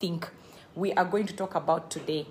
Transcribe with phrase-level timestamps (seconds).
[0.00, 0.28] think
[0.76, 2.24] we are going to talk about today.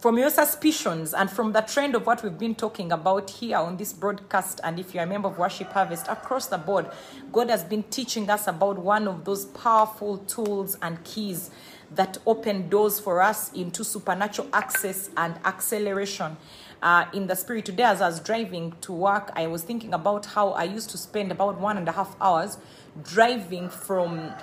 [0.00, 3.78] From your suspicions and from the trend of what we've been talking about here on
[3.78, 6.90] this broadcast, and if you're a member of Worship Harvest across the board,
[7.32, 11.50] God has been teaching us about one of those powerful tools and keys
[11.94, 16.36] that open doors for us into supernatural access and acceleration.
[16.82, 20.26] Uh, in the spirit today, as I was driving to work, I was thinking about
[20.26, 22.58] how I used to spend about one and a half hours
[23.02, 24.34] driving from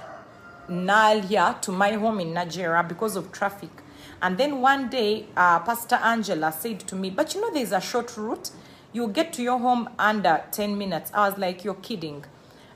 [0.69, 3.69] Naalya to my home in Nigeria because of traffic.
[4.21, 7.81] And then one day, uh, Pastor Angela said to me, But you know, there's a
[7.81, 8.51] short route.
[8.93, 11.11] You'll get to your home under 10 minutes.
[11.13, 12.25] I was like, You're kidding.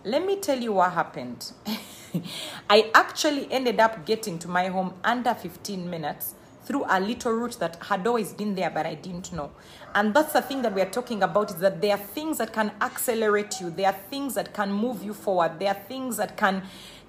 [0.04, 1.52] Let me tell you what happened.
[2.70, 7.58] I actually ended up getting to my home under 15 minutes through a little route
[7.60, 9.52] that had always been there, but I didn't know.
[9.94, 12.54] And that's the thing that we are talking about is that there are things that
[12.54, 16.38] can accelerate you, there are things that can move you forward, there are things that
[16.38, 16.64] can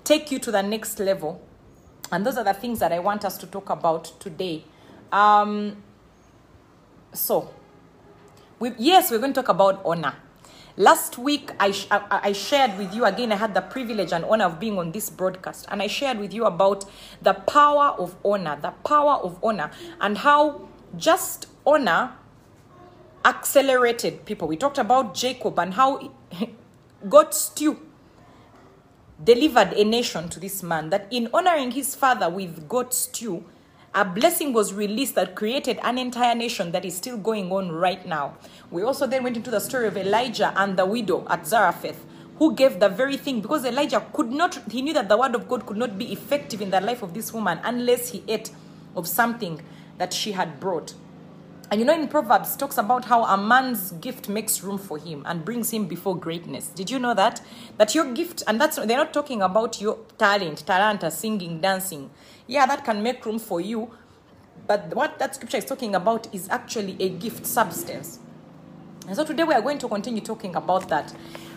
[0.05, 1.41] take you to the next level.
[2.11, 4.65] And those are the things that I want us to talk about today.
[5.11, 5.83] Um,
[7.13, 7.51] so,
[8.59, 10.15] we, yes, we're going to talk about honor.
[10.77, 14.47] Last week, I, I, I shared with you again, I had the privilege and honor
[14.47, 16.87] of being on this broadcast, and I shared with you about
[17.21, 22.13] the power of honor, the power of honor, and how just honor
[23.25, 24.49] accelerated people.
[24.49, 26.11] We talked about Jacob and how
[27.09, 27.79] God stew
[29.25, 33.45] delivered a nation to this man that in honoring his father with goat stew
[33.95, 38.07] a blessing was released that created an entire nation that is still going on right
[38.07, 38.35] now.
[38.71, 42.05] We also then went into the story of elijah and the widow at zarephath
[42.39, 45.47] who gave the very thing because elijah could not he knew that the word of
[45.47, 48.51] god could not be effective in the life of this woman unless he ate
[48.97, 49.61] of something
[49.99, 50.95] that she had brought
[51.73, 55.23] and you know, in Proverbs, talks about how a man's gift makes room for him
[55.25, 56.69] and brings him before greatness.
[56.69, 57.41] Did you know that?
[57.79, 62.11] That your gift, and that's they're not talking about your talent, talanta, singing, dancing.
[62.47, 63.91] Yeah, that can make room for you.
[64.67, 68.19] But what that scripture is talking about is actually a gift substance.
[69.07, 71.15] And so today we are going to continue talking about that.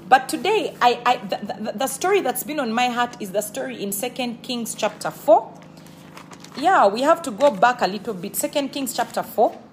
[0.07, 3.41] But today, I, I the, the, the story that's been on my heart is the
[3.41, 5.59] story in Second Kings chapter 4.
[6.57, 8.37] Yeah, we have to go back a little bit.
[8.37, 9.63] Second Kings chapter 4.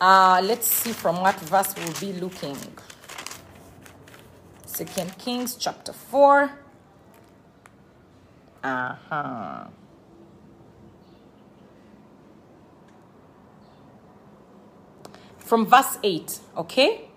[0.00, 2.56] Uh, let's see from what verse we'll be looking.
[4.66, 6.50] Second Kings chapter 4.
[8.64, 9.64] Uh-huh.
[15.38, 17.08] From verse 8, okay?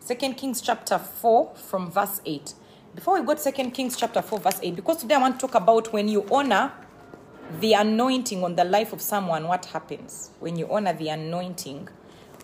[0.00, 2.54] Second Kings chapter 4 from verse 8.
[2.94, 5.46] Before we go to Second Kings chapter 4, verse 8, because today I want to
[5.46, 6.72] talk about when you honor
[7.60, 11.88] the anointing on the life of someone, what happens when you honor the anointing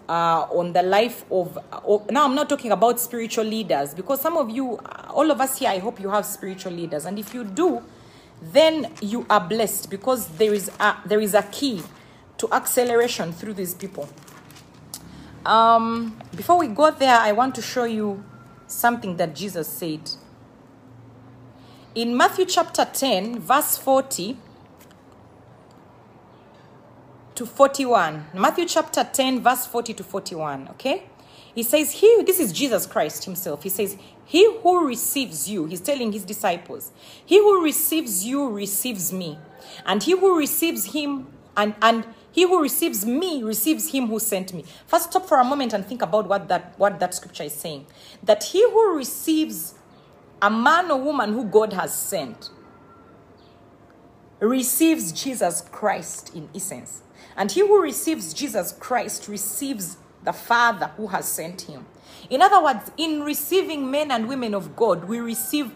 [0.08, 4.36] uh, on the life of, of now i'm not talking about spiritual leaders because some
[4.36, 4.78] of you
[5.10, 7.04] all of us here i hope you have spiritual leaders.
[7.06, 7.82] And if you do
[8.42, 11.82] then you are blessed because there is a, there is a key
[12.36, 14.08] to acceleration through these people.
[15.46, 18.24] Um, before we go there i want to show you
[18.66, 20.10] something that jesus said.
[21.94, 24.36] In matthew chapter 10 verse 40
[27.34, 28.26] to 41.
[28.34, 30.68] Matthew chapter 10, verse 40 to 41.
[30.70, 31.04] Okay?
[31.54, 33.62] He says, He, this is Jesus Christ Himself.
[33.62, 36.92] He says, He who receives you, He's telling His disciples,
[37.24, 39.38] He who receives you receives me.
[39.86, 44.52] And he who receives Him, and, and he who receives me receives Him who sent
[44.52, 44.64] me.
[44.88, 47.86] First, stop for a moment and think about what that, what that scripture is saying.
[48.24, 49.74] That he who receives
[50.42, 52.50] a man or woman who God has sent
[54.40, 57.03] receives Jesus Christ in essence.
[57.36, 61.86] And he who receives Jesus Christ receives the Father who has sent him.
[62.30, 65.72] In other words, in receiving men and women of God, we receive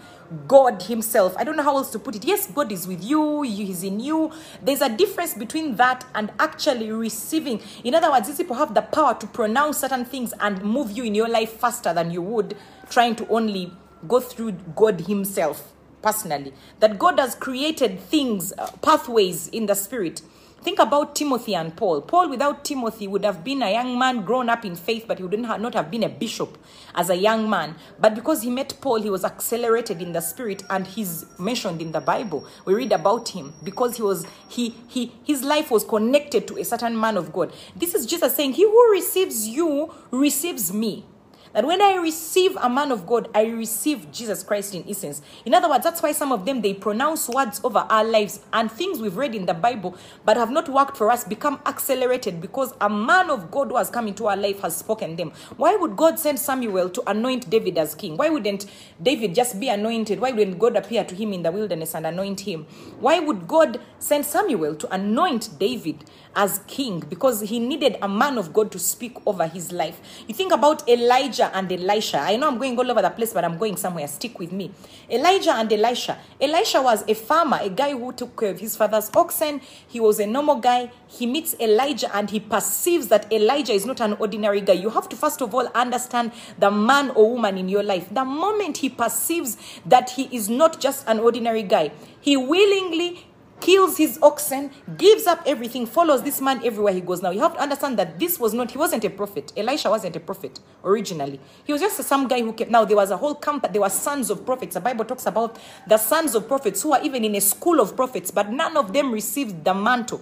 [0.46, 1.34] God Himself.
[1.36, 2.24] I don't know how else to put it.
[2.24, 4.32] Yes, God is with you, He's in you.
[4.62, 7.60] There's a difference between that and actually receiving.
[7.84, 11.04] In other words, these people have the power to pronounce certain things and move you
[11.04, 12.56] in your life faster than you would
[12.90, 13.72] trying to only
[14.06, 16.52] go through God Himself personally.
[16.80, 20.22] That God has created things, uh, pathways in the Spirit
[20.60, 22.02] Think about Timothy and Paul.
[22.02, 25.24] Paul, without Timothy, would have been a young man grown up in faith, but he
[25.24, 26.58] would not have been a bishop
[26.96, 27.76] as a young man.
[28.00, 31.92] But because he met Paul, he was accelerated in the spirit, and he's mentioned in
[31.92, 32.44] the Bible.
[32.64, 36.64] We read about him because he was he he his life was connected to a
[36.64, 37.52] certain man of God.
[37.76, 41.04] This is Jesus saying, "He who receives you receives me."
[41.52, 45.22] That when I receive a man of God, I receive Jesus Christ in essence.
[45.44, 48.70] In other words, that's why some of them they pronounce words over our lives and
[48.70, 52.72] things we've read in the Bible but have not worked for us become accelerated because
[52.80, 55.32] a man of God who has come into our life has spoken them.
[55.56, 58.16] Why would God send Samuel to anoint David as king?
[58.16, 58.66] Why wouldn't
[59.02, 60.20] David just be anointed?
[60.20, 62.66] Why wouldn't God appear to him in the wilderness and anoint him?
[63.00, 66.04] Why would God send Samuel to anoint David
[66.34, 67.00] as king?
[67.00, 70.00] Because he needed a man of God to speak over his life.
[70.26, 72.18] You think about Elijah and Elisha.
[72.18, 74.06] I know I'm going all over the place, but I'm going somewhere.
[74.08, 74.72] Stick with me.
[75.10, 76.18] Elijah and Elisha.
[76.40, 79.60] Elisha was a farmer, a guy who took care of his father's oxen.
[79.86, 80.90] He was a normal guy.
[81.06, 84.74] He meets Elijah and he perceives that Elijah is not an ordinary guy.
[84.74, 88.08] You have to first of all understand the man or woman in your life.
[88.12, 93.27] The moment he perceives that he is not just an ordinary guy, he willingly
[93.60, 97.22] kills his oxen, gives up everything, follows this man everywhere he goes.
[97.22, 99.52] Now, you have to understand that this was not, he wasn't a prophet.
[99.56, 101.40] Elisha wasn't a prophet originally.
[101.64, 102.70] He was just some guy who came.
[102.70, 104.74] Now, there was a whole camp, there were sons of prophets.
[104.74, 107.96] The Bible talks about the sons of prophets who are even in a school of
[107.96, 110.20] prophets, but none of them received the mantle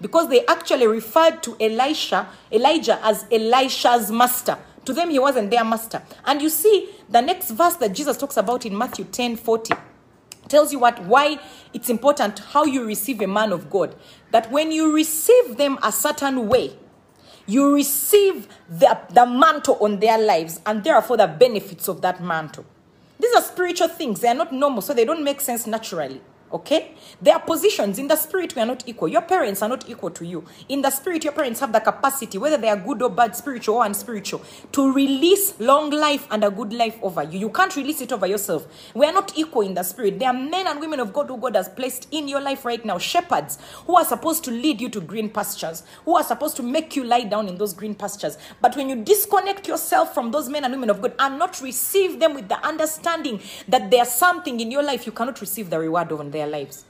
[0.00, 4.58] because they actually referred to Elisha, Elijah as Elisha's master.
[4.84, 6.02] To them, he wasn't their master.
[6.24, 9.74] And you see, the next verse that Jesus talks about in Matthew 10 40
[10.52, 11.38] tells you what why
[11.72, 13.96] it's important how you receive a man of God.
[14.30, 16.76] That when you receive them a certain way,
[17.46, 22.66] you receive the, the mantle on their lives and therefore the benefits of that mantle.
[23.18, 26.20] These are spiritual things, they are not normal, so they don't make sense naturally.
[26.52, 26.94] Okay?
[27.20, 27.98] There are positions.
[27.98, 29.08] In the spirit, we are not equal.
[29.08, 30.44] Your parents are not equal to you.
[30.68, 33.76] In the spirit, your parents have the capacity, whether they are good or bad, spiritual
[33.76, 37.38] or unspiritual, to release long life and a good life over you.
[37.38, 38.66] You can't release it over yourself.
[38.94, 40.18] We are not equal in the spirit.
[40.18, 42.84] There are men and women of God who God has placed in your life right
[42.84, 46.62] now, shepherds who are supposed to lead you to green pastures, who are supposed to
[46.62, 48.36] make you lie down in those green pastures.
[48.60, 52.20] But when you disconnect yourself from those men and women of God and not receive
[52.20, 56.10] them with the understanding that there's something in your life, you cannot receive the reward
[56.12, 56.84] of their lives.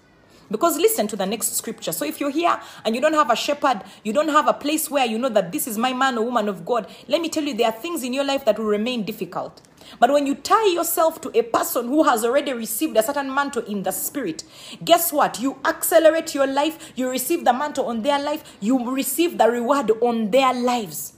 [0.50, 1.93] Because listen to the next scripture.
[1.93, 4.90] So if you're here and you don't have a shepherd, you don't have a place
[4.90, 7.44] where you know that this is my man or woman of God, let me tell
[7.44, 9.62] you, there are things in your life that will remain difficult.
[9.99, 13.64] But when you tie yourself to a person who has already received a certain mantle
[13.64, 14.44] in the spirit,
[14.84, 15.40] guess what?
[15.40, 19.90] You accelerate your life, you receive the mantle on their life, you receive the reward
[20.02, 21.14] on their lives.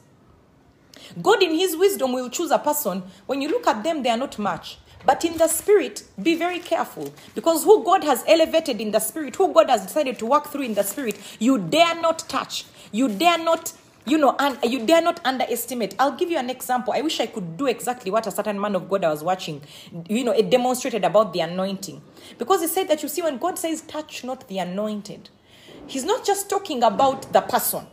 [1.20, 3.02] God, in His wisdom, will choose a person.
[3.26, 4.78] When you look at them, they are not much.
[5.06, 9.36] But in the spirit, be very careful because who God has elevated in the spirit,
[9.36, 12.64] who God has decided to work through in the spirit, you dare not touch.
[12.90, 13.72] You dare not,
[14.06, 15.94] you know, and you dare not underestimate.
[15.98, 16.92] I'll give you an example.
[16.94, 19.60] I wish I could do exactly what a certain man of God I was watching,
[20.08, 22.00] you know, it demonstrated about the anointing.
[22.38, 25.28] Because he said that you see, when God says, touch not the anointed,
[25.86, 27.86] he's not just talking about the person.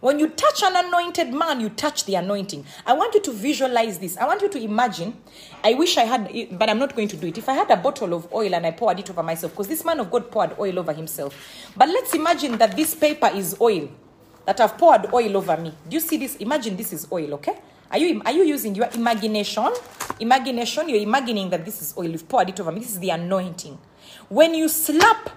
[0.00, 2.64] When you touch an anointed man, you touch the anointing.
[2.86, 4.16] I want you to visualize this.
[4.16, 5.14] I want you to imagine.
[5.62, 7.36] I wish I had, but I'm not going to do it.
[7.36, 9.84] If I had a bottle of oil and I poured it over myself, because this
[9.84, 11.36] man of God poured oil over himself.
[11.76, 13.90] But let's imagine that this paper is oil,
[14.46, 15.74] that I've poured oil over me.
[15.86, 16.36] Do you see this?
[16.36, 17.58] Imagine this is oil, okay?
[17.90, 19.68] Are you, are you using your imagination?
[20.18, 22.08] Imagination, you're imagining that this is oil.
[22.08, 22.80] You've poured it over me.
[22.80, 23.78] This is the anointing.
[24.30, 25.30] When you slap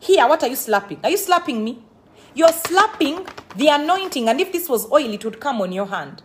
[0.00, 0.98] here, what are you slapping?
[1.02, 1.82] Are you slapping me?
[2.34, 3.26] You're slapping
[3.56, 6.22] the anointing, and if this was oil, it would come on your hand.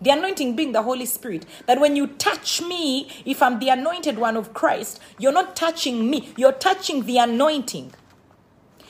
[0.00, 1.44] The anointing being the Holy Spirit.
[1.66, 6.08] That when you touch me, if I'm the anointed one of Christ, you're not touching
[6.08, 7.92] me, you're touching the anointing.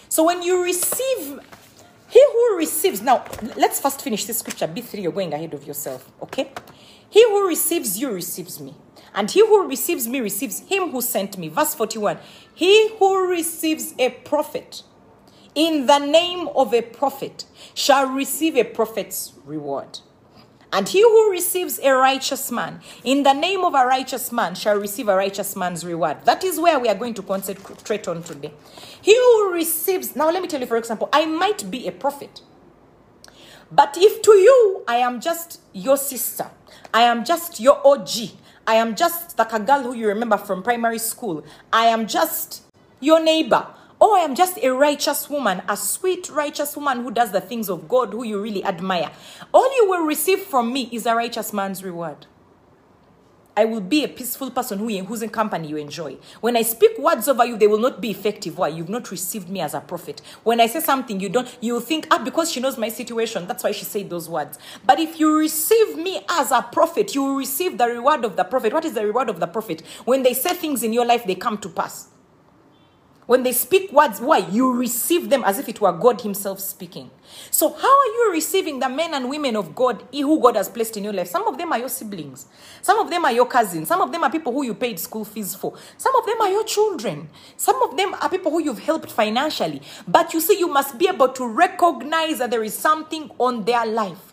[0.08, 1.40] So when you receive,
[2.08, 3.24] he who receives, now
[3.56, 4.68] let's first finish this scripture.
[4.68, 6.52] Bee3, you're going ahead of yourself, okay?
[7.08, 8.74] He who receives you receives me.
[9.14, 11.48] And he who receives me receives him who sent me.
[11.48, 12.18] Verse 41
[12.54, 14.84] He who receives a prophet
[15.60, 20.00] in the name of a prophet shall receive a prophet's reward.
[20.72, 24.78] And he who receives a righteous man in the name of a righteous man shall
[24.78, 26.24] receive a righteous man's reward.
[26.24, 28.54] That is where we are going to concentrate on today.
[29.02, 32.40] He who receives, now let me tell you, for example, I might be a prophet.
[33.70, 36.50] But if to you I am just your sister,
[36.94, 38.30] I am just your OG,
[38.66, 42.62] I am just a girl who you remember from primary school, I am just
[43.00, 43.66] your neighbor,
[44.02, 47.68] Oh, I am just a righteous woman, a sweet, righteous woman who does the things
[47.68, 49.10] of God, who you really admire.
[49.52, 52.26] All you will receive from me is a righteous man's reward.
[53.56, 56.16] I will be a peaceful person who, in whose company you enjoy.
[56.40, 58.56] When I speak words over you, they will not be effective.
[58.56, 58.68] Why?
[58.68, 60.22] You've not received me as a prophet.
[60.44, 63.62] When I say something, you don't, you think, ah, because she knows my situation, that's
[63.62, 64.58] why she said those words.
[64.86, 68.44] But if you receive me as a prophet, you will receive the reward of the
[68.44, 68.72] prophet.
[68.72, 69.82] What is the reward of the prophet?
[70.06, 72.08] When they say things in your life, they come to pass.
[73.30, 74.38] When they speak words, why?
[74.38, 77.12] You receive them as if it were God Himself speaking.
[77.52, 80.96] So, how are you receiving the men and women of God who God has placed
[80.96, 81.28] in your life?
[81.28, 82.48] Some of them are your siblings,
[82.82, 85.24] some of them are your cousins, some of them are people who you paid school
[85.24, 88.80] fees for, some of them are your children, some of them are people who you've
[88.80, 89.80] helped financially.
[90.08, 93.86] But you see, you must be able to recognize that there is something on their
[93.86, 94.29] life.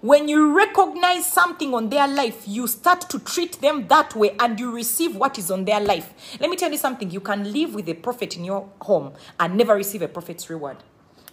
[0.00, 4.60] When you recognize something on their life, you start to treat them that way and
[4.60, 6.36] you receive what is on their life.
[6.38, 9.56] Let me tell you something you can live with a prophet in your home and
[9.56, 10.76] never receive a prophet's reward.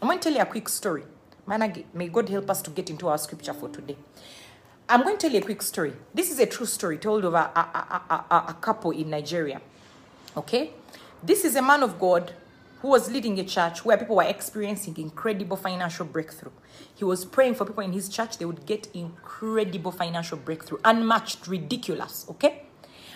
[0.01, 1.03] I'm going to tell you a quick story.
[1.45, 3.97] May God help us to get into our scripture for today.
[4.87, 5.93] I'm going to tell you a quick story.
[6.13, 9.61] This is a true story told over a, a, a, a couple in Nigeria.
[10.37, 10.71] Okay?
[11.21, 12.33] This is a man of God
[12.83, 16.51] who was leading a church where people were experiencing incredible financial breakthrough.
[16.93, 21.47] He was praying for people in his church, they would get incredible financial breakthrough, unmatched,
[21.47, 22.63] ridiculous, okay?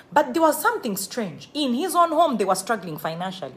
[0.10, 1.50] But there was something strange.
[1.54, 3.56] In his own home, they were struggling financially.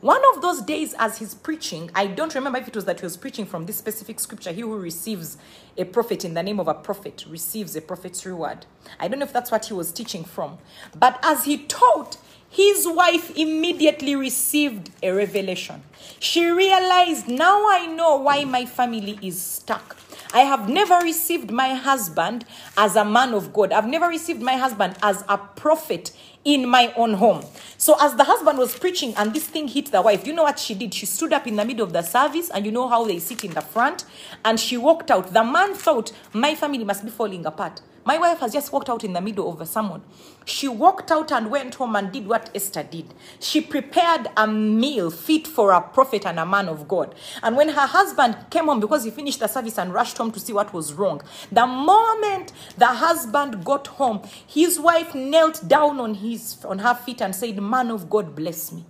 [0.00, 3.06] One of those days, as he's preaching, I don't remember if it was that he
[3.06, 4.50] was preaching from this specific scripture.
[4.50, 5.38] He who receives
[5.78, 8.66] a prophet in the name of a prophet receives a prophet's reward.
[8.98, 10.58] I don't know if that's what he was teaching from.
[10.98, 12.18] But as he taught,
[12.56, 15.82] his wife immediately received a revelation.
[16.18, 19.98] She realized, now I know why my family is stuck.
[20.32, 22.46] I have never received my husband
[22.78, 23.72] as a man of God.
[23.72, 26.12] I've never received my husband as a prophet
[26.46, 27.44] in my own home.
[27.76, 30.58] So, as the husband was preaching and this thing hit the wife, you know what
[30.58, 30.94] she did?
[30.94, 33.44] She stood up in the middle of the service, and you know how they sit
[33.44, 34.06] in the front,
[34.46, 35.34] and she walked out.
[35.34, 37.82] The man thought, My family must be falling apart.
[38.06, 40.00] My wife has just walked out in the middle of a sermon.
[40.44, 43.12] She walked out and went home and did what Esther did.
[43.40, 47.16] She prepared a meal fit for a prophet and a man of God.
[47.42, 50.38] And when her husband came home because he finished the service and rushed home to
[50.38, 51.20] see what was wrong,
[51.50, 57.20] the moment the husband got home, his wife knelt down on his on her feet
[57.20, 58.84] and said, "Man of God, bless me."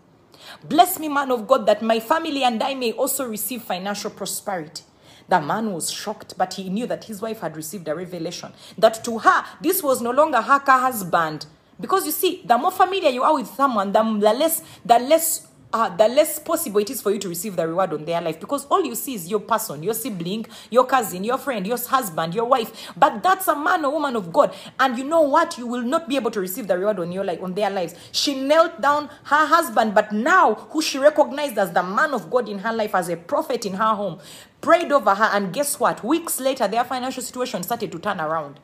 [0.63, 4.83] Bless me, man of God, that my family and I may also receive financial prosperity.
[5.29, 8.53] The man was shocked, but he knew that his wife had received a revelation.
[8.79, 11.47] That to her, this was no longer her husband.
[11.81, 15.47] Because you see, the more familiar you are with someone, the, the less, the less
[15.73, 18.41] uh, the less possible it is for you to receive the reward on their life
[18.41, 22.35] because all you see is your person, your sibling, your cousin, your friend, your husband,
[22.35, 22.93] your wife.
[22.97, 24.55] But that's a man or woman of God.
[24.79, 25.59] And you know what?
[25.59, 27.95] You will not be able to receive the reward on your life, on their lives.
[28.13, 32.49] She knelt down her husband, but now who she recognized as the man of God
[32.49, 34.19] in her life, as a prophet in her home,
[34.67, 35.31] prayed over her.
[35.33, 36.03] And guess what?
[36.03, 38.59] Weeks later, their financial situation started to turn around.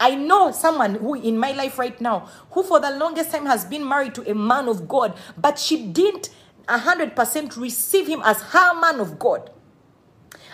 [0.00, 3.64] I know someone who in my life right now who for the longest time has
[3.64, 6.30] been married to a man of God, but she didn't
[6.66, 9.50] 100% receive him as her man of God.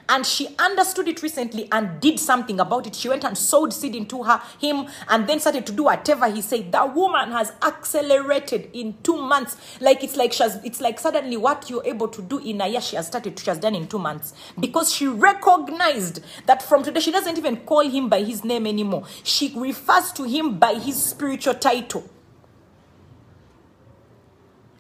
[0.09, 2.95] And she understood it recently and did something about it.
[2.95, 6.43] She went and sowed seed into her him and then started to do whatever he
[6.43, 6.73] said.
[6.73, 9.57] That woman has accelerated in two months.
[9.81, 12.81] Like it's like she's it's like suddenly what you're able to do in a year,
[12.81, 14.35] she has started, she has done in two months.
[14.59, 19.05] Because she recognized that from today she doesn't even call him by his name anymore.
[19.23, 22.09] She refers to him by his spiritual title.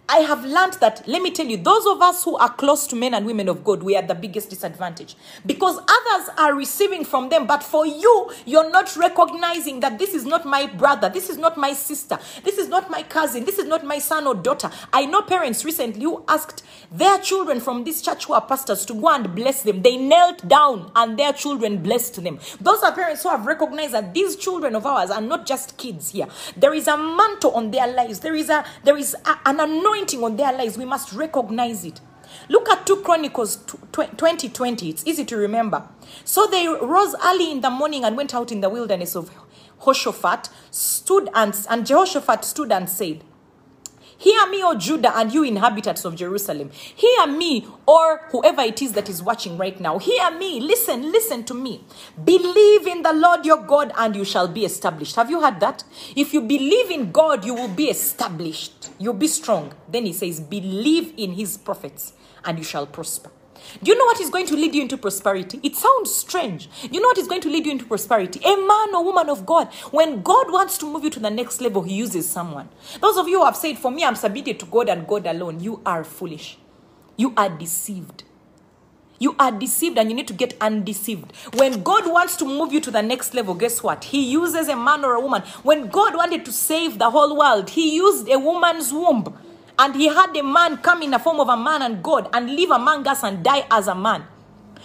[0.06, 2.96] I have learned that, let me tell you, those of us who are close to
[2.96, 5.16] men and women of God, we are the biggest disadvantage.
[5.46, 10.26] Because others are receiving from them, but for you, you're not recognizing that this is
[10.26, 13.64] not my brother, this is not my sister, this is not my cousin, this is
[13.64, 14.70] not my son or daughter.
[14.92, 18.94] I know parents recently who asked their children from this church who are pastors to
[18.94, 19.80] go and bless them.
[19.80, 22.40] They knelt down and their children blessed them.
[22.60, 26.10] Those are parents who have recognized that these children of ours are not just kids
[26.10, 26.28] here.
[26.58, 28.20] There is a mantle on their lives.
[28.20, 31.84] There is a there is a, an anointing anointing on their lives, we must recognize
[31.84, 32.00] it.
[32.48, 34.90] Look at 2 Chronicles 20 20.
[34.90, 35.88] It's easy to remember.
[36.24, 39.30] So they rose early in the morning and went out in the wilderness of
[39.78, 43.22] Jehoshaphat, stood and, and Jehoshaphat stood and said,
[44.18, 46.70] Hear me, O Judah, and you inhabitants of Jerusalem.
[46.72, 49.98] Hear me, or whoever it is that is watching right now.
[49.98, 50.60] Hear me.
[50.60, 51.84] Listen, listen to me.
[52.24, 55.16] Believe in the Lord your God, and you shall be established.
[55.16, 55.84] Have you heard that?
[56.16, 58.90] If you believe in God, you will be established.
[58.98, 59.72] You'll be strong.
[59.88, 62.12] Then he says, Believe in his prophets,
[62.44, 63.30] and you shall prosper.
[63.82, 65.60] Do you know what is going to lead you into prosperity?
[65.62, 66.68] It sounds strange.
[66.90, 68.40] You know what is going to lead you into prosperity?
[68.44, 69.72] A man or woman of God.
[69.90, 72.68] When God wants to move you to the next level, He uses someone.
[73.00, 75.60] Those of you who have said, For me, I'm submitted to God and God alone,
[75.60, 76.58] you are foolish.
[77.16, 78.24] You are deceived.
[79.18, 81.32] You are deceived and you need to get undeceived.
[81.54, 84.04] When God wants to move you to the next level, guess what?
[84.04, 85.42] He uses a man or a woman.
[85.62, 89.38] When God wanted to save the whole world, He used a woman's womb.
[89.78, 92.54] And he had a man come in the form of a man and God and
[92.54, 94.24] live among us and die as a man.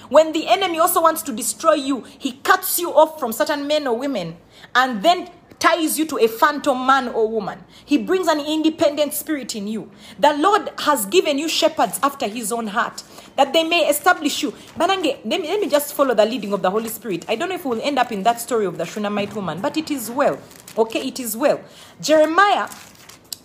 [0.10, 3.86] When the enemy also wants to destroy you, he cuts you off from certain men
[3.86, 4.38] or women
[4.74, 5.29] and then
[5.60, 7.63] ties you to a phantom man or woman.
[7.86, 9.91] He brings an independent spirit in you.
[10.17, 13.03] The Lord has given you shepherds after his own heart
[13.36, 14.51] that they may establish you.
[14.77, 17.25] Banange, let me, let me just follow the leading of the Holy Spirit.
[17.27, 19.77] I don't know if we'll end up in that story of the Shunammite woman, but
[19.77, 20.39] it is well.
[20.77, 21.62] Okay, it is well.
[22.01, 22.69] Jeremiah,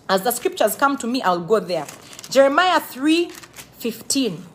[0.09, 1.85] as the scriptures come to me, I'll go there.
[2.29, 4.45] Jeremiah 3 15.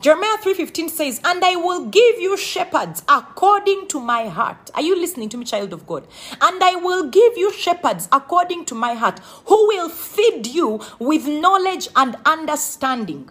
[0.00, 4.94] Jeremiah 3:15 says, "And I will give you shepherds according to my heart." Are you
[4.94, 6.06] listening to me, child of God?
[6.40, 11.26] "And I will give you shepherds according to my heart, who will feed you with
[11.26, 13.30] knowledge and understanding."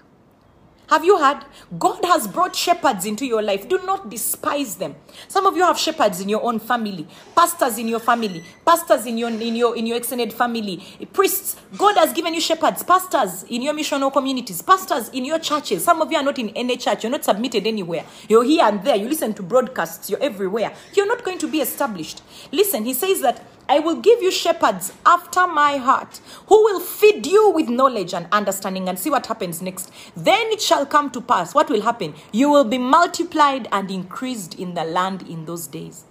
[0.89, 1.43] Have you heard?
[1.79, 3.67] God has brought shepherds into your life.
[3.67, 4.95] Do not despise them.
[5.27, 9.17] Some of you have shepherds in your own family, pastors in your family, pastors in
[9.17, 11.55] your in your in your extended family, priests.
[11.77, 15.83] God has given you shepherds, pastors in your missional communities, pastors in your churches.
[15.83, 17.03] Some of you are not in any church.
[17.03, 18.05] You're not submitted anywhere.
[18.29, 18.95] You're here and there.
[18.95, 20.09] You listen to broadcasts.
[20.09, 20.73] You're everywhere.
[20.93, 22.21] You're not going to be established.
[22.51, 27.25] Listen, he says that I will give you shepherds after my heart, who will feed
[27.25, 28.87] you with knowledge and understanding.
[28.87, 29.91] And see what happens next.
[30.15, 31.55] Then it shall come to pass.
[31.55, 32.13] What will happen?
[32.31, 36.05] You will be multiplied and increased in the land in those days.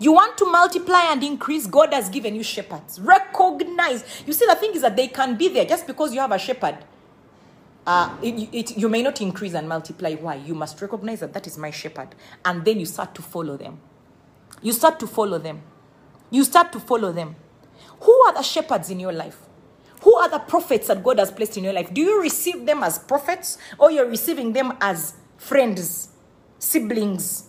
[0.00, 3.00] You want to multiply and increase, God has given you shepherds.
[3.00, 4.04] Recognize.
[4.26, 6.38] You see, the thing is that they can be there just because you have a
[6.38, 6.78] shepherd.
[7.84, 10.14] Uh, it, it, you may not increase and multiply.
[10.14, 10.36] Why?
[10.36, 12.14] You must recognize that that is my shepherd.
[12.44, 13.80] And then you start to follow them.
[14.62, 15.62] You start to follow them.
[16.30, 17.36] You start to follow them.
[18.00, 19.38] Who are the shepherds in your life?
[20.02, 21.92] Who are the prophets that God has placed in your life?
[21.92, 26.10] Do you receive them as prophets or you're receiving them as friends,
[26.58, 27.44] siblings?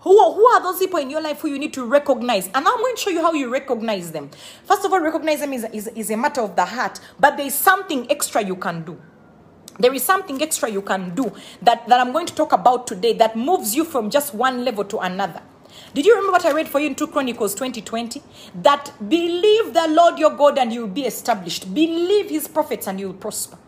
[0.00, 2.46] Who are, who are those people in your life who you need to recognize?
[2.46, 4.30] And I'm going to show you how you recognize them.
[4.64, 7.46] First of all, recognize them is, is, is a matter of the heart, but there
[7.46, 9.00] is something extra you can do.
[9.78, 13.12] There is something extra you can do that, that I'm going to talk about today
[13.14, 15.42] that moves you from just one level to another.
[15.94, 18.22] Did you remember what I read for you in 2 Chronicles 2020?
[18.62, 21.72] That believe the Lord your God and you will be established.
[21.72, 23.58] Believe his prophets and you will prosper.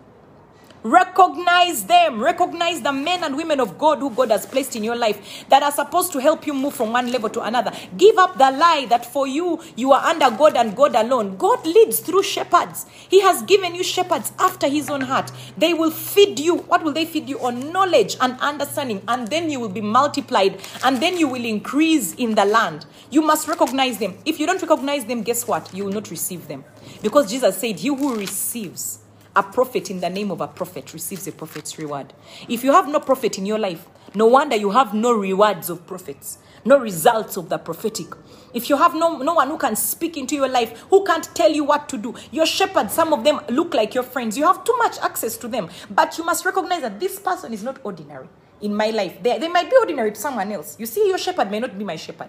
[0.82, 2.22] Recognize them.
[2.22, 5.62] Recognize the men and women of God who God has placed in your life that
[5.62, 7.70] are supposed to help you move from one level to another.
[7.98, 11.36] Give up the lie that for you, you are under God and God alone.
[11.36, 12.86] God leads through shepherds.
[13.08, 15.30] He has given you shepherds after his own heart.
[15.58, 16.56] They will feed you.
[16.56, 17.38] What will they feed you?
[17.40, 19.02] On knowledge and understanding.
[19.06, 20.60] And then you will be multiplied.
[20.82, 22.86] And then you will increase in the land.
[23.10, 24.16] You must recognize them.
[24.24, 25.74] If you don't recognize them, guess what?
[25.74, 26.64] You will not receive them.
[27.02, 29.00] Because Jesus said, He who receives
[29.40, 32.12] a prophet in the name of a prophet receives a prophet's reward.
[32.46, 35.86] If you have no prophet in your life, no wonder you have no rewards of
[35.86, 38.08] prophets, no results of the prophetic.
[38.52, 41.50] If you have no, no one who can speak into your life, who can't tell
[41.50, 44.36] you what to do, your shepherds, some of them look like your friends.
[44.36, 45.70] You have too much access to them.
[45.88, 48.28] But you must recognize that this person is not ordinary
[48.60, 49.22] in my life.
[49.22, 50.76] They, they might be ordinary to someone else.
[50.78, 52.28] You see, your shepherd may not be my shepherd.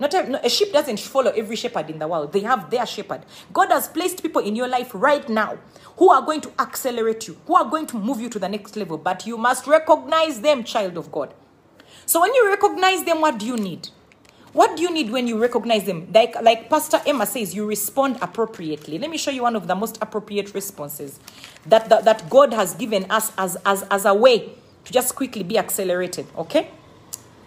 [0.00, 2.32] Not a, no, a sheep doesn't follow every shepherd in the world.
[2.32, 3.22] They have their shepherd.
[3.52, 5.58] God has placed people in your life right now
[5.96, 8.76] who are going to accelerate you, who are going to move you to the next
[8.76, 8.98] level.
[8.98, 11.32] But you must recognize them, child of God.
[12.06, 13.88] So when you recognize them, what do you need?
[14.52, 16.08] What do you need when you recognize them?
[16.12, 18.98] Like, like Pastor Emma says, you respond appropriately.
[18.98, 21.18] Let me show you one of the most appropriate responses
[21.66, 24.52] that, that, that God has given us as, as, as a way
[24.84, 26.26] to just quickly be accelerated.
[26.36, 26.70] Okay?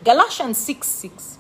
[0.04, 1.37] Galatians 6 6.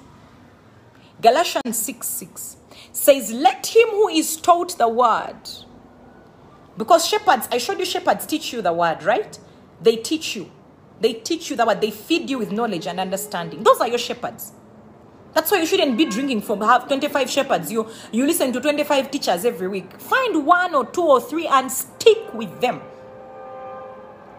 [1.27, 2.57] Galatians 6 6
[2.93, 5.35] says, Let him who is taught the word,
[6.77, 9.37] because shepherds, I showed you shepherds teach you the word, right?
[9.81, 10.49] They teach you.
[11.01, 11.81] They teach you the word.
[11.81, 13.61] They feed you with knowledge and understanding.
[13.61, 14.53] Those are your shepherds.
[15.33, 17.73] That's why you shouldn't be drinking from have 25 shepherds.
[17.73, 19.99] You you listen to 25 teachers every week.
[19.99, 22.79] Find one or two or three and stick with them.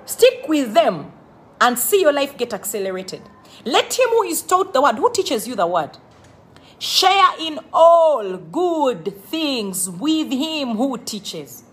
[0.07, 1.13] Stick with them
[1.61, 3.21] and see your life get accelerated.
[3.67, 5.99] Let him who is taught the word, who teaches you the word,
[6.79, 11.65] share in all good things with him who teaches.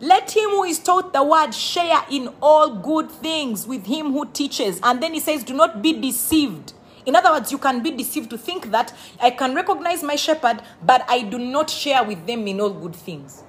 [0.00, 4.26] Let him who is taught the word share in all good things with him who
[4.26, 4.80] teaches.
[4.82, 6.72] And then he says, Do not be deceived.
[7.06, 10.62] In other words, you can be deceived to think that I can recognize my shepherd,
[10.82, 13.42] but I do not share with them in all good things.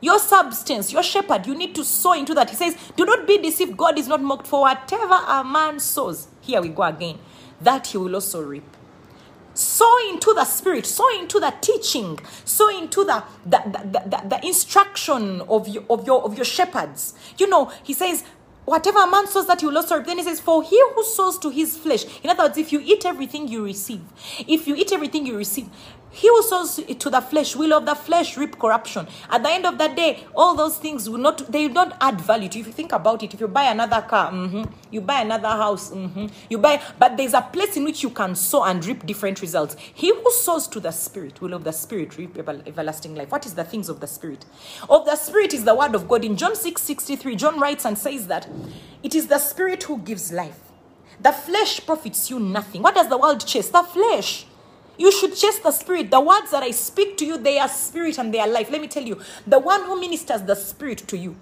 [0.00, 2.48] Your substance, your shepherd, you need to sow into that.
[2.50, 3.76] He says, Do not be deceived.
[3.76, 6.28] God is not mocked for whatever a man sows.
[6.40, 7.18] Here we go again.
[7.60, 8.64] That he will also reap.
[9.54, 14.46] Sow into the spirit, sow into the teaching, sow into the the, the, the, the
[14.46, 17.14] instruction of your, of your of your shepherds.
[17.36, 18.24] You know, he says,
[18.64, 20.06] whatever a man sows that he will also reap.
[20.06, 22.04] Then he says, For he who sows to his flesh.
[22.22, 24.00] In other words, if you eat everything you receive,
[24.46, 25.68] if you eat everything you receive,
[26.12, 29.06] He who sows to the flesh will of the flesh reap corruption.
[29.30, 32.48] At the end of the day, all those things will not they don't add value
[32.48, 32.62] to you.
[32.62, 35.90] If you think about it, if you buy another car, mhm, you buy another house,
[35.90, 39.40] mhm, you buy, but there's a place in which you can sow and reap different
[39.40, 39.76] results.
[39.94, 43.30] He who sows to the spirit will of the spirit reap everlasting life.
[43.30, 44.44] What is the things of the spirit?
[44.88, 46.24] Of the spirit is the word of God.
[46.24, 48.48] In John 6 63, John writes and says that
[49.02, 50.58] it is the spirit who gives life.
[51.20, 52.82] The flesh profits you nothing.
[52.82, 53.68] What does the world chase?
[53.68, 54.46] The flesh.
[55.00, 56.10] You should chase the spirit.
[56.10, 58.70] The words that I speak to you, they are spirit and they are life.
[58.70, 61.36] Let me tell you, the one who ministers the spirit to you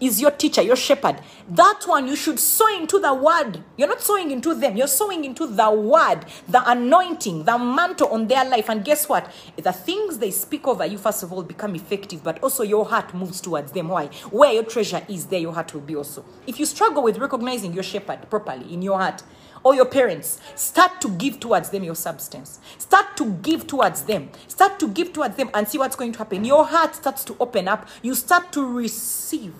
[0.00, 1.16] is your teacher, your shepherd.
[1.50, 3.62] That one you should sow into the word.
[3.76, 8.26] You're not sowing into them, you're sowing into the word, the anointing, the mantle on
[8.26, 8.70] their life.
[8.70, 9.30] And guess what?
[9.58, 13.12] The things they speak over you, first of all, become effective, but also your heart
[13.12, 13.88] moves towards them.
[13.88, 14.06] Why?
[14.30, 16.24] Where your treasure is, there your heart will be also.
[16.46, 19.22] If you struggle with recognizing your shepherd properly in your heart,
[19.64, 22.60] or your parents, start to give towards them your substance.
[22.78, 24.30] Start to give towards them.
[24.48, 26.44] Start to give towards them and see what's going to happen.
[26.44, 27.88] Your heart starts to open up.
[28.02, 29.54] You start to receive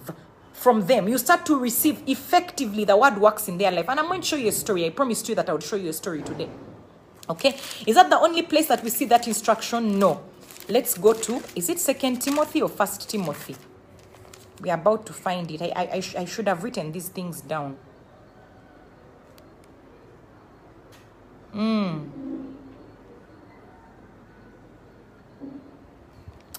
[0.52, 1.08] from them.
[1.08, 3.88] You start to receive effectively the word works in their life.
[3.88, 4.86] And I'm going to show you a story.
[4.86, 6.48] I promised you that I would show you a story today.
[7.28, 7.58] Okay?
[7.86, 9.98] Is that the only place that we see that instruction?
[9.98, 10.22] No.
[10.68, 13.56] Let's go to, is it Second Timothy or First Timothy?
[14.60, 15.60] We are about to find it.
[15.60, 17.76] I, I, I, sh- I should have written these things down.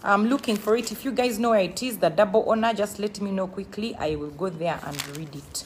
[0.05, 0.91] I'm looking for it.
[0.91, 3.95] If you guys know where it is, the double honor, just let me know quickly.
[3.95, 5.63] I will go there and read it.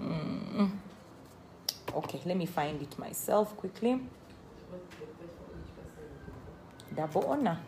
[0.00, 0.70] Mm.
[1.94, 4.00] Okay, let me find it myself quickly.
[6.94, 7.58] Double honor.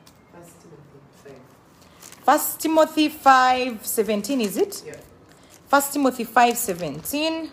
[2.26, 4.74] First Timothy First 5 17, is it?
[4.74, 4.84] 5.
[4.84, 4.96] Yeah.
[5.68, 7.52] First Timothy 5 17.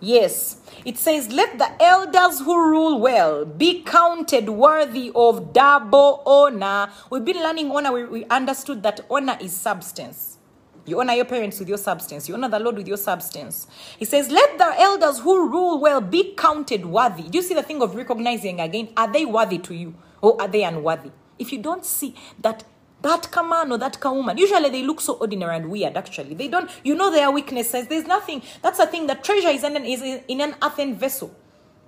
[0.00, 6.90] Yes, it says, Let the elders who rule well be counted worthy of double honor.
[7.08, 10.38] We've been learning honor, we, we understood that honor is substance.
[10.86, 13.68] You honor your parents with your substance, you honor the Lord with your substance.
[13.96, 17.28] He says, Let the elders who rule well be counted worthy.
[17.28, 18.88] Do you see the thing of recognizing again?
[18.96, 21.12] Are they worthy to you or are they unworthy?
[21.38, 22.64] If you don't see that
[23.02, 26.34] that man or that woman usually they look so ordinary and weird actually.
[26.34, 27.86] They don't you know their weaknesses.
[27.88, 31.34] There's nothing that's the thing that treasure is in an, is in an earthen vessel.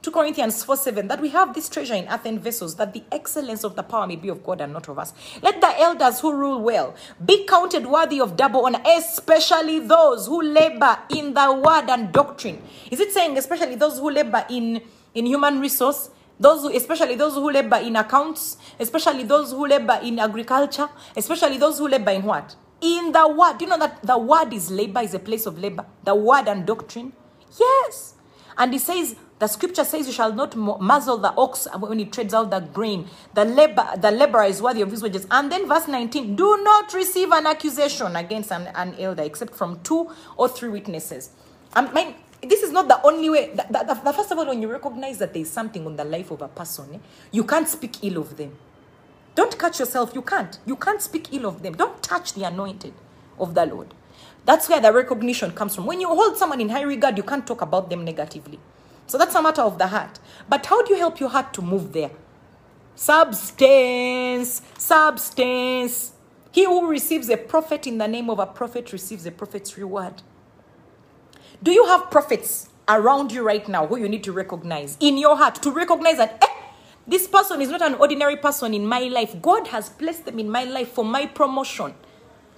[0.03, 3.63] 2 corinthians 4 7 that we have this treasure in earthen vessels that the excellence
[3.63, 5.13] of the power may be of god and not of us.
[5.43, 10.43] Let the elders who rule well be counted worthy of double honor especially those who
[10.43, 12.61] labor in the word and doctrine.
[12.91, 14.83] Is it saying especially those who labor in
[15.15, 19.99] in human resource those who, especially those who labor in accounts, especially those who labor
[20.03, 22.57] in agriculture, especially those who labor in what?
[22.81, 23.59] In the word.
[23.59, 25.87] Do you know that the word is labor, is a place of labor?
[26.05, 27.13] The word and doctrine?
[27.59, 28.15] Yes.
[28.57, 32.33] And he says, the scripture says, you shall not muzzle the ox when he treads
[32.33, 33.09] out the grain.
[33.35, 35.27] The labor, the laborer is worthy of his wages.
[35.31, 39.81] And then verse 19, do not receive an accusation against an, an elder except from
[39.83, 41.31] two or three witnesses.
[41.75, 43.55] I mean, this is not the only way.
[43.55, 46.05] The, the, the- first of all, when you recognize that there is something on the
[46.05, 46.99] life of a person, eh,
[47.33, 48.57] you can't speak ill of them.
[49.35, 50.13] Don't catch yourself.
[50.15, 50.59] You can't.
[50.67, 51.75] You can't speak ill of them.
[51.75, 52.95] Don't touch the anointed
[53.39, 53.95] of the Lord.
[54.47, 55.87] That's where the recognition comes from.
[55.87, 58.61] When you hold someone in high regard, you can't talk about them negatively.
[59.07, 60.19] So that's a matter of the heart.
[60.49, 62.13] But how do you help your heart to move there?
[62.97, 66.13] Substance, substance.
[66.53, 70.23] He who receives a prophet in the name of a prophet receives a prophet's reward.
[71.63, 75.37] Do you have prophets around you right now who you need to recognize in your
[75.37, 76.47] heart to recognize that eh,
[77.07, 79.41] this person is not an ordinary person in my life?
[79.41, 81.95] God has placed them in my life for my promotion,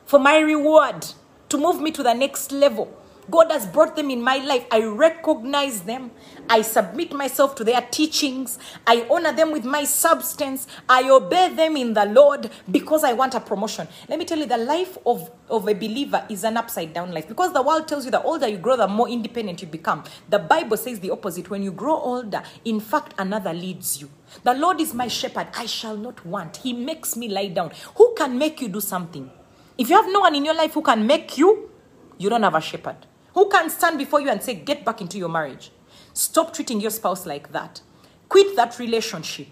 [0.07, 1.05] for my reward,
[1.51, 2.97] to move me to the next level.
[3.31, 4.67] God has brought them in my life.
[4.71, 6.11] I recognize them.
[6.49, 8.59] I submit myself to their teachings.
[8.87, 10.67] I honor them with my substance.
[10.89, 13.89] I obey them in the Lord because I want a promotion.
[14.09, 17.27] Let me tell you, the life of, of a believer is an upside down life
[17.29, 20.05] because the world tells you the older you grow, the more independent you become.
[20.29, 21.49] The Bible says the opposite.
[21.49, 24.11] When you grow older, in fact, another leads you.
[24.43, 25.49] The Lord is my shepherd.
[25.55, 26.59] I shall not want.
[26.59, 27.73] He makes me lie down.
[27.97, 29.31] Who can make you do something?
[29.79, 31.71] If you have no one in your life who can make you,
[32.19, 32.97] you don't have a shepherd.
[33.35, 35.70] Who can stand before you and say, Get back into your marriage?
[36.12, 37.81] Stop treating your spouse like that.
[38.29, 39.49] Quit that relationship.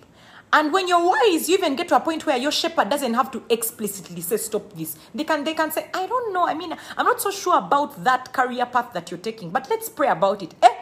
[0.55, 3.31] And when you're wise, you even get to a point where your shepherd doesn't have
[3.33, 4.97] to explicitly say, Stop this.
[5.15, 6.47] They can, they can say, I don't know.
[6.47, 9.89] I mean, I'm not so sure about that career path that you're taking, but let's
[9.89, 10.55] pray about it.
[10.63, 10.75] Eh?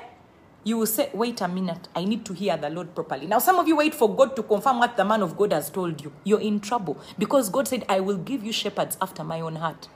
[0.65, 1.89] You will say, Wait a minute.
[1.97, 3.27] I need to hear the Lord properly.
[3.27, 5.71] Now, some of you wait for God to confirm what the man of God has
[5.71, 6.13] told you.
[6.25, 9.89] You're in trouble because God said, I will give you shepherds after my own heart.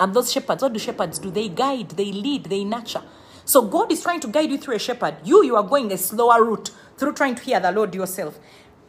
[0.00, 1.30] And those shepherds, what do shepherds do?
[1.30, 3.02] They guide, they lead, they nurture.
[3.44, 5.16] So God is trying to guide you through a shepherd.
[5.24, 8.38] You, you are going a slower route through trying to hear the Lord yourself.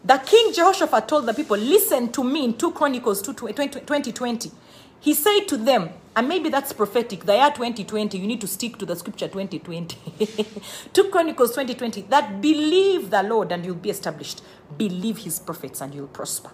[0.05, 4.51] The King Jehoshaphat told the people, listen to me in 2 Chronicles 2, 2020.
[4.99, 8.77] He said to them, and maybe that's prophetic, the year 2020, you need to stick
[8.77, 10.45] to the scripture 2020.
[10.93, 14.41] 2 Chronicles 2020, that believe the Lord and you'll be established.
[14.77, 16.51] Believe his prophets and you'll prosper.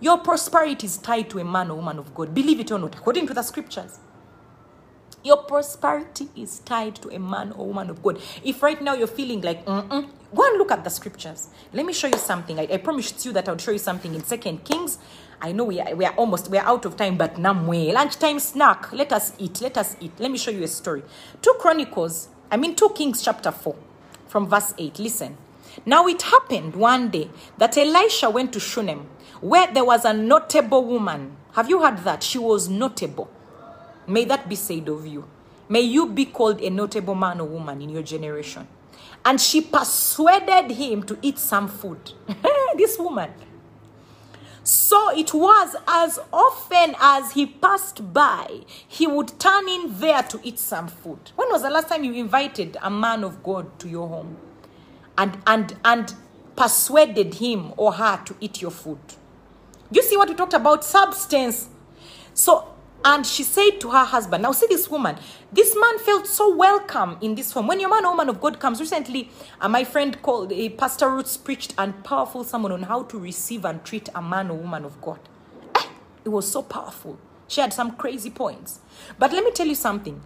[0.00, 2.34] Your prosperity is tied to a man or woman of God.
[2.34, 3.98] Believe it or not, according to the scriptures.
[5.24, 8.20] Your prosperity is tied to a man or woman of God.
[8.44, 11.48] If right now you're feeling like, Mm-mm, go and look at the scriptures.
[11.72, 12.58] Let me show you something.
[12.60, 14.98] I, I promised you that I would show you something in Second Kings.
[15.40, 18.38] I know we are, we are almost we are out of time, but namwe lunchtime
[18.38, 18.92] snack.
[18.92, 19.60] Let us eat.
[19.60, 20.12] Let us eat.
[20.18, 21.02] Let me show you a story.
[21.42, 22.28] Two Chronicles.
[22.50, 23.76] I mean, two Kings chapter four,
[24.28, 24.98] from verse eight.
[24.98, 25.36] Listen.
[25.84, 27.28] Now it happened one day
[27.58, 29.06] that Elisha went to Shunem,
[29.40, 31.36] where there was a notable woman.
[31.52, 32.22] Have you heard that?
[32.22, 33.30] She was notable.
[34.06, 35.24] May that be said of you.
[35.68, 38.68] May you be called a notable man or woman in your generation.
[39.24, 42.12] And she persuaded him to eat some food.
[42.76, 43.32] this woman.
[44.62, 50.40] So it was as often as he passed by, he would turn in there to
[50.42, 51.30] eat some food.
[51.36, 54.36] When was the last time you invited a man of God to your home
[55.16, 56.14] and and and
[56.56, 58.98] persuaded him or her to eat your food?
[59.90, 60.84] You see what we talked about?
[60.84, 61.68] Substance.
[62.34, 65.16] So and she said to her husband, Now see this woman.
[65.52, 67.68] This man felt so welcome in this home.
[67.68, 71.08] When your man or woman of God comes, recently, uh, my friend called uh, Pastor
[71.08, 74.84] Roots preached and powerful sermon on how to receive and treat a man or woman
[74.84, 75.20] of God.
[75.76, 75.86] Eh,
[76.24, 77.16] it was so powerful.
[77.46, 78.80] She had some crazy points.
[79.20, 80.20] But let me tell you something.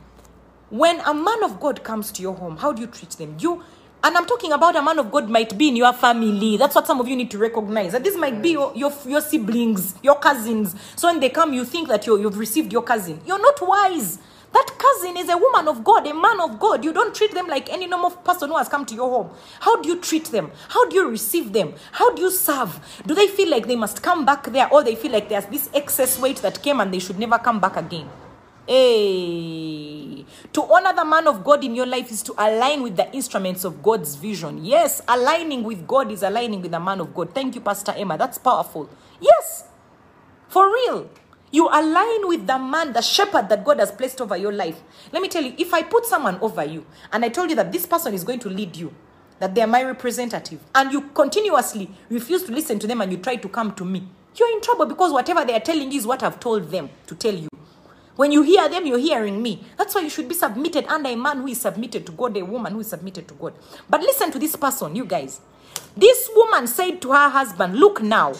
[0.70, 3.36] When a man of God comes to your home, how do you treat them?
[3.38, 3.62] You
[4.02, 6.56] and I'm talking about a man of God might be in your family.
[6.56, 7.92] That's what some of you need to recognize.
[7.92, 10.74] That this might be your, your, your siblings, your cousins.
[10.96, 13.20] So when they come, you think that you you've received your cousin.
[13.26, 14.18] You're not wise.
[14.52, 16.84] That cousin is a woman of God, a man of God.
[16.84, 19.30] You don't treat them like any normal person who has come to your home.
[19.60, 20.50] How do you treat them?
[20.68, 21.74] How do you receive them?
[21.92, 22.80] How do you serve?
[23.06, 25.70] Do they feel like they must come back there or they feel like there's this
[25.72, 28.08] excess weight that came and they should never come back again?
[28.66, 33.12] Hey, to honor the man of God in your life is to align with the
[33.12, 34.64] instruments of God's vision.
[34.64, 37.34] Yes, aligning with God is aligning with the man of God.
[37.34, 38.16] Thank you, Pastor Emma.
[38.16, 38.88] That's powerful.
[39.20, 39.64] Yes,
[40.48, 41.10] for real.
[41.52, 44.80] You align with the man, the shepherd that God has placed over your life.
[45.12, 47.72] Let me tell you, if I put someone over you and I told you that
[47.72, 48.94] this person is going to lead you,
[49.40, 53.18] that they are my representative, and you continuously refuse to listen to them and you
[53.18, 56.06] try to come to me, you're in trouble because whatever they are telling you is
[56.06, 57.48] what I've told them to tell you.
[58.20, 59.64] When you hear them, you're hearing me.
[59.78, 62.44] That's why you should be submitted under a man who is submitted to God, a
[62.44, 63.54] woman who is submitted to God.
[63.88, 65.40] But listen to this person, you guys.
[65.96, 68.34] This woman said to her husband, Look now,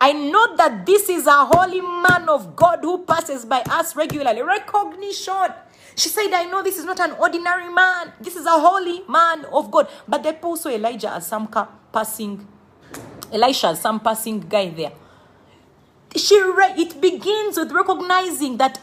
[0.00, 4.40] I know that this is a holy man of God who passes by us regularly.
[4.40, 5.52] Recognition.
[5.96, 8.14] She said, I know this is not an ordinary man.
[8.18, 9.88] This is a holy man of God.
[10.08, 11.48] But they also Elijah as some
[11.92, 12.48] passing,
[13.30, 14.92] Elisha as some passing guy there.
[16.16, 18.78] She re- it begins with recognizing that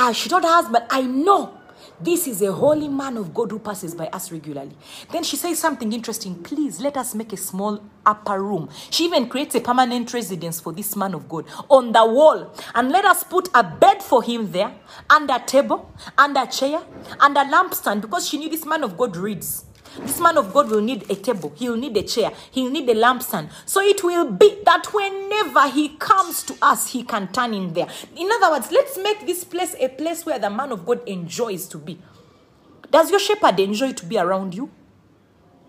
[0.00, 1.58] Ah, she told her husband, I know
[2.00, 4.76] this is a holy man of God who passes by us regularly.
[5.10, 6.36] Then she says something interesting.
[6.36, 8.68] Please let us make a small upper room.
[8.90, 12.54] She even creates a permanent residence for this man of God on the wall.
[12.76, 14.72] And let us put a bed for him there,
[15.10, 16.80] and a table, and a chair,
[17.20, 19.64] and a lampstand because she knew this man of God reads.
[20.00, 22.94] This man of God will need a table, he'll need a chair, he'll need a
[22.94, 23.50] lampstand.
[23.66, 27.88] So it will be that whenever he comes to us, he can turn in there.
[28.16, 31.66] In other words, let's make this place a place where the man of God enjoys
[31.68, 31.98] to be.
[32.90, 34.70] Does your shepherd enjoy to be around you?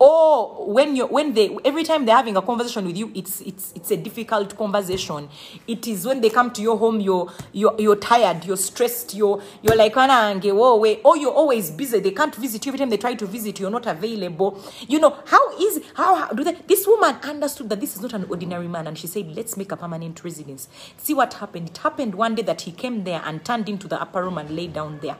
[0.00, 3.70] Or when you when they every time they're having a conversation with you it's it's
[3.76, 5.28] it's a difficult conversation.
[5.68, 9.42] It is when they come to your home you're you're, you're tired you're stressed you're
[9.62, 12.00] you're like whoa wait or you're always busy.
[12.00, 12.70] They can't visit you.
[12.70, 14.58] Every time they try to visit you you're not available.
[14.88, 18.14] You know how is how, how do they this woman understood that this is not
[18.14, 20.68] an ordinary man and she said let's make a permanent residence.
[20.96, 21.68] See what happened.
[21.68, 24.48] It happened one day that he came there and turned into the upper room and
[24.48, 25.18] lay down there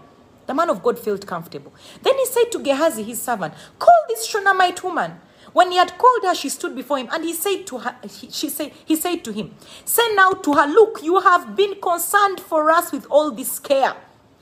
[0.51, 1.73] the man of God felt comfortable.
[2.03, 5.13] Then he said to Gehazi, his servant, Call this Shunammite woman.
[5.53, 8.29] When he had called her, she stood before him, and he said to her, he,
[8.31, 12.41] she said, he said to him, Say now to her, Look, you have been concerned
[12.41, 13.95] for us with all this care.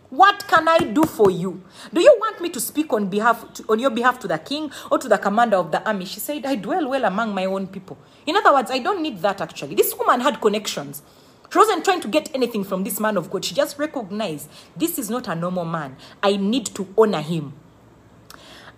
[0.08, 1.62] What can I do for you?
[1.92, 4.72] Do you want me to speak on behalf to, on your behalf to the king
[4.90, 6.06] or to the commander of the army?
[6.06, 7.98] She said, I dwell well among my own people.
[8.24, 9.74] In other words, I don't need that actually.
[9.74, 11.02] This woman had connections.
[11.50, 13.44] She wasn't trying to get anything from this man of God.
[13.44, 15.96] She just recognized this is not a normal man.
[16.22, 17.54] I need to honor him.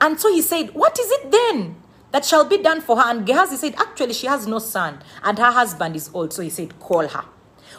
[0.01, 1.77] And so he said, What is it then
[2.13, 3.11] that shall be done for her?
[3.11, 6.33] And Gehazi said, Actually, she has no son, and her husband is old.
[6.33, 7.25] So he said, Call her.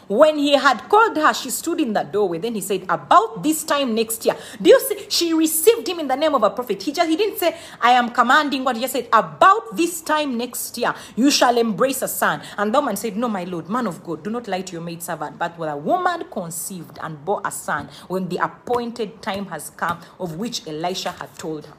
[0.07, 2.39] When he had called her, she stood in the doorway.
[2.39, 4.35] Then he said, About this time next year.
[4.61, 5.05] Do you see?
[5.09, 6.81] She received him in the name of a prophet.
[6.81, 10.37] He just he didn't say, I am commanding what he just said, About this time
[10.37, 12.41] next year, you shall embrace a son.
[12.57, 14.81] And the woman said, No, my lord, man of God, do not lie to your
[14.81, 15.37] maid servant.
[15.39, 19.99] But when a woman conceived and bore a son, when the appointed time has come,
[20.19, 21.73] of which Elisha had told her.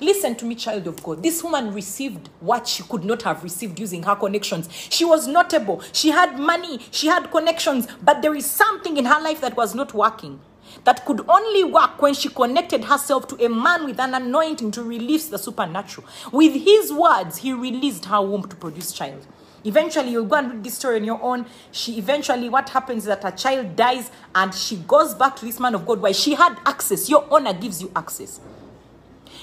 [0.00, 1.22] Listen to me, child of God.
[1.22, 4.68] This woman received what she could not have received using her connections.
[4.90, 5.82] She was notable.
[5.92, 6.78] She had money.
[6.90, 7.88] She had connections.
[8.02, 10.40] But there is something in her life that was not working.
[10.84, 14.82] That could only work when she connected herself to a man with an anointing to
[14.82, 16.06] release the supernatural.
[16.30, 19.26] With his words, he released her womb to produce child.
[19.64, 21.46] Eventually, you'll go and read this story on your own.
[21.72, 25.58] She eventually, what happens is that her child dies and she goes back to this
[25.58, 26.00] man of God.
[26.00, 26.12] Why?
[26.12, 27.08] She had access.
[27.08, 28.40] Your honor gives you access.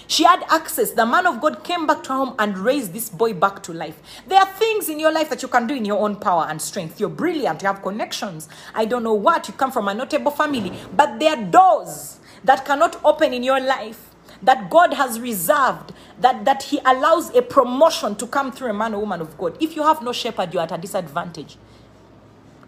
[0.08, 0.92] She had access.
[0.92, 3.74] The man of God came back to her home and raised this boy back to
[3.74, 4.00] life.
[4.28, 6.62] There are things in your life that you can do in your own power and
[6.62, 7.00] strength.
[7.00, 7.62] You're brilliant.
[7.62, 8.48] You have connections.
[8.74, 9.48] I don't know what.
[9.48, 10.72] You come from a notable family.
[10.96, 16.46] But there are doors that cannot open in your life that God has reserved, that,
[16.46, 19.58] that He allows a promotion to come through a man or woman of God.
[19.62, 21.58] If you have no shepherd, you're at a disadvantage.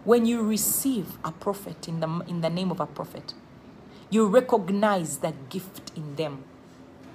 [0.04, 3.34] When you receive a prophet in the, in the name of a prophet,
[4.10, 6.44] you recognize the gift in them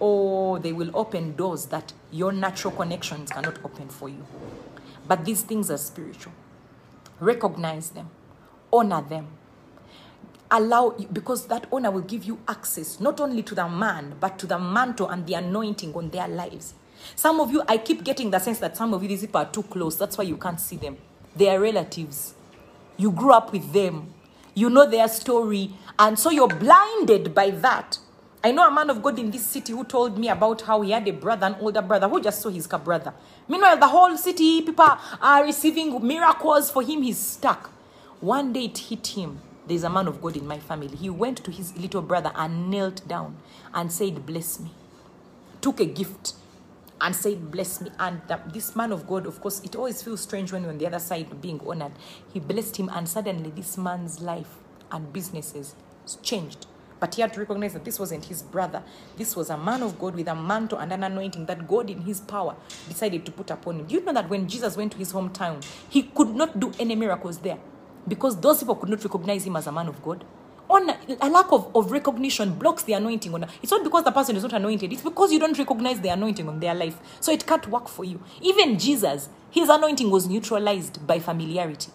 [0.03, 4.25] or they will open doors that your natural connections cannot open for you.
[5.07, 6.33] But these things are spiritual.
[7.21, 8.09] Recognize them,
[8.73, 9.27] honor them.
[10.51, 14.45] Allow, because that honor will give you access not only to the man, but to
[14.45, 16.73] the mantle and the anointing on their lives.
[17.15, 19.49] Some of you, I keep getting the sense that some of you, these people are
[19.49, 19.97] too close.
[19.97, 20.97] That's why you can't see them.
[21.33, 22.33] They are relatives.
[22.97, 24.13] You grew up with them.
[24.53, 25.71] You know their story.
[25.97, 27.99] And so you're blinded by that.
[28.45, 30.91] I know a man of God in this city who told me about how he
[30.91, 33.13] had a brother, an older brother, who just saw his brother.
[33.47, 37.03] Meanwhile, the whole city, people are receiving miracles for him.
[37.03, 37.69] He's stuck.
[38.19, 39.39] One day it hit him.
[39.65, 40.93] There's a man of God in my family.
[40.93, 43.37] He went to his little brother and knelt down
[43.73, 44.71] and said, Bless me.
[45.61, 46.33] Took a gift
[46.99, 47.91] and said, Bless me.
[47.97, 50.79] And the, this man of God, of course, it always feels strange when you're on
[50.79, 51.93] the other side being honored.
[52.33, 54.57] He blessed him, and suddenly this man's life
[54.91, 55.75] and businesses
[56.21, 56.67] changed.
[57.03, 58.81] But he had to recognize that this wasn't his brother.
[59.17, 61.99] This was a man of God with a mantle and an anointing that God, in
[61.99, 62.55] his power,
[62.87, 63.87] decided to put upon him.
[63.87, 66.95] Do you know that when Jesus went to his hometown, he could not do any
[66.95, 67.57] miracles there
[68.07, 70.23] because those people could not recognize him as a man of God?
[70.69, 74.37] On a lack of, of recognition blocks the anointing on it's not because the person
[74.37, 77.45] is not anointed it's because you don't recognize the anointing on their life so it
[77.45, 81.91] can't work for you even jesus his anointing was neutralized by familiarity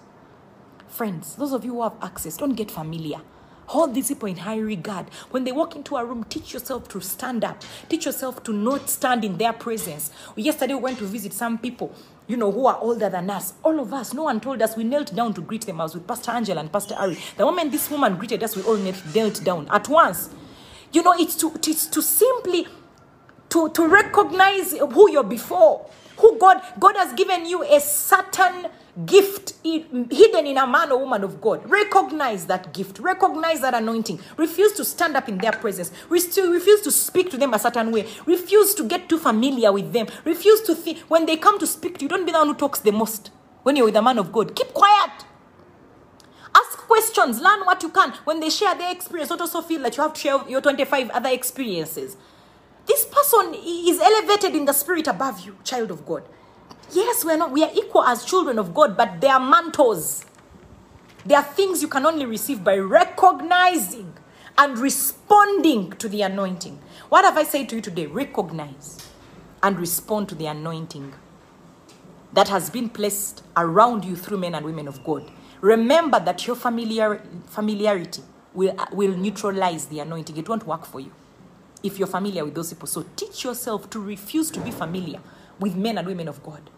[0.86, 3.20] friends those of you who have access don't get familiar
[3.68, 5.10] Hold these people in high regard.
[5.30, 7.62] When they walk into a room, teach yourself to stand up.
[7.90, 10.10] Teach yourself to not stand in their presence.
[10.36, 11.94] Yesterday, we went to visit some people,
[12.26, 13.52] you know, who are older than us.
[13.62, 14.74] All of us, no one told us.
[14.74, 15.82] We knelt down to greet them.
[15.82, 17.18] I was with Pastor Angel and Pastor Ari.
[17.36, 20.30] The moment this woman greeted us, we all knelt, down at once.
[20.92, 22.66] You know, it's to, it's to simply
[23.50, 25.86] to, to recognize who you're before.
[26.18, 28.66] Who God, God has given you a certain
[29.06, 31.68] gift hidden in a man or woman of God.
[31.70, 32.98] Recognize that gift.
[32.98, 34.18] Recognize that anointing.
[34.36, 35.92] Refuse to stand up in their presence.
[36.08, 38.08] Refuse to speak to them a certain way.
[38.26, 40.08] Refuse to get too familiar with them.
[40.24, 42.54] Refuse to think when they come to speak to you, don't be the one who
[42.54, 43.30] talks the most.
[43.62, 45.24] When you're with a man of God, keep quiet.
[46.54, 47.40] Ask questions.
[47.40, 48.12] Learn what you can.
[48.24, 51.10] When they share their experience, don't also feel that you have to share your 25
[51.10, 52.16] other experiences.
[52.88, 56.22] This person is elevated in the spirit above you, child of God.
[56.90, 60.24] Yes, we're not, we are equal as children of God, but they are mantles.
[61.26, 64.14] There are things you can only receive by recognizing
[64.56, 66.78] and responding to the anointing.
[67.10, 68.06] What have I said to you today?
[68.06, 69.06] Recognize
[69.62, 71.12] and respond to the anointing
[72.32, 75.30] that has been placed around you through men and women of God.
[75.60, 78.22] Remember that your familiar, familiarity
[78.54, 80.38] will, will neutralize the anointing.
[80.38, 81.12] It won't work for you
[81.82, 82.86] if you're familiar with those people.
[82.86, 85.20] So teach yourself to refuse to be familiar
[85.60, 86.70] with men and women of God.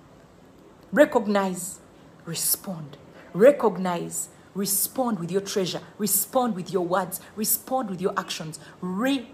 [0.93, 1.79] Recognize,
[2.25, 2.97] respond.
[3.33, 8.59] Recognize, respond with your treasure, respond with your words, respond with your actions.
[8.81, 9.31] Recognize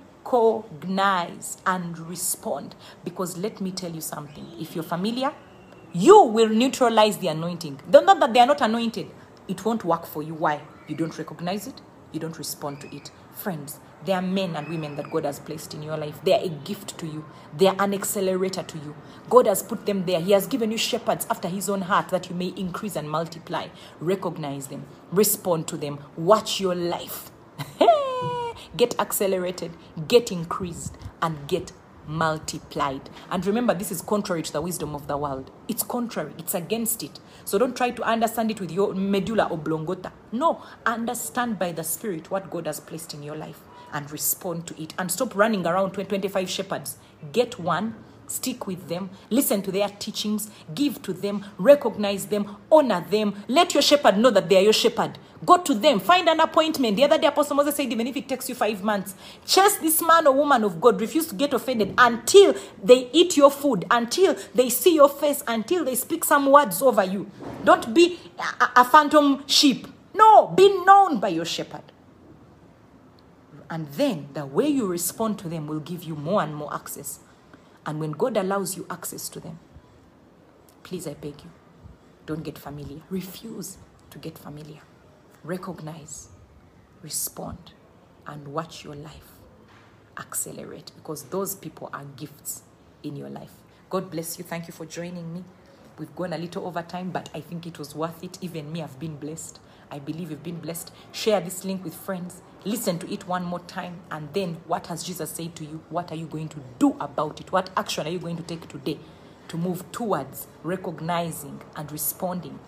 [1.66, 2.74] and respond.
[3.04, 5.32] Because let me tell you something if you're familiar,
[5.92, 7.80] you will neutralize the anointing.
[7.90, 9.10] Not that they are not anointed,
[9.48, 10.34] it won't work for you.
[10.34, 10.60] Why?
[10.88, 11.80] You don't recognize it,
[12.12, 13.10] you don't respond to it.
[13.32, 16.20] Friends, there are men and women that God has placed in your life.
[16.24, 17.24] They are a gift to you,
[17.56, 18.94] they are an accelerator to you.
[19.28, 20.20] God has put them there.
[20.20, 23.68] He has given you shepherds after His own heart that you may increase and multiply.
[24.00, 27.30] Recognize them, respond to them, watch your life.
[28.76, 29.72] get accelerated,
[30.08, 31.72] get increased, and get
[32.06, 33.10] multiplied.
[33.30, 35.50] And remember, this is contrary to the wisdom of the world.
[35.68, 37.18] It's contrary, it's against it.
[37.44, 40.12] So don't try to understand it with your medulla oblongata.
[40.32, 43.60] No, understand by the Spirit what God has placed in your life
[43.92, 44.94] and respond to it.
[44.98, 46.98] And stop running around 20 25 shepherds.
[47.32, 47.94] Get one,
[48.28, 53.34] stick with them, listen to their teachings, give to them, recognize them, honor them.
[53.48, 55.18] Let your shepherd know that they are your shepherd.
[55.44, 56.96] Go to them, find an appointment.
[56.96, 59.14] The other day, Apostle Moses said, even if it takes you five months,
[59.44, 61.00] chase this man or woman of God.
[61.00, 65.84] Refuse to get offended until they eat your food, until they see your face, until
[65.84, 67.30] they speak some words over you.
[67.64, 68.18] Don't be
[68.60, 69.86] a, a phantom sheep.
[70.14, 71.82] No, be known by your shepherd.
[73.68, 77.20] And then the way you respond to them will give you more and more access.
[77.86, 79.58] And when God allows you access to them,
[80.82, 81.50] please, I beg you,
[82.26, 83.00] don't get familiar.
[83.08, 83.78] Refuse
[84.10, 84.80] to get familiar.
[85.44, 86.28] Recognize,
[87.02, 87.72] respond,
[88.26, 89.36] and watch your life
[90.18, 92.62] accelerate because those people are gifts
[93.02, 93.52] in your life.
[93.90, 94.44] God bless you.
[94.44, 95.44] Thank you for joining me.
[95.98, 98.38] We've gone a little over time, but I think it was worth it.
[98.40, 99.60] Even me, I've been blessed.
[99.90, 100.90] I believe you've been blessed.
[101.12, 102.42] Share this link with friends.
[102.66, 104.00] Listen to it one more time.
[104.10, 105.84] And then, what has Jesus said to you?
[105.88, 107.52] What are you going to do about it?
[107.52, 108.98] What action are you going to take today
[109.46, 112.58] to move towards recognizing and responding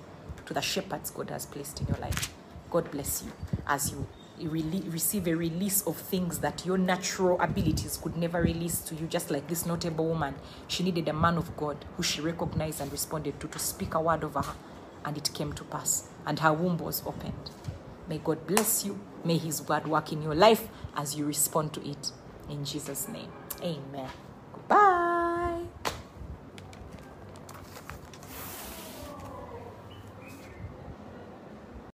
[0.46, 2.32] to the shepherds God has placed in your life?
[2.70, 3.32] God bless you
[3.66, 4.07] as you
[4.38, 9.32] receive a release of things that your natural abilities could never release to you, just
[9.32, 10.36] like this notable woman.
[10.68, 14.01] She needed a man of God who she recognized and responded to to speak a
[14.01, 14.55] word over her,
[15.05, 17.51] and it came to pass, and her womb was opened.
[18.09, 18.99] May God bless you.
[19.25, 22.12] May His word work in your life as you respond to it.
[22.51, 23.31] In Jesus' name,
[23.62, 24.09] amen.
[24.53, 25.07] Goodbye.